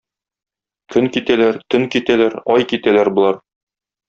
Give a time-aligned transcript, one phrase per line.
[0.95, 3.41] Көн китәләр, төн китәләр, ай китәләр болар.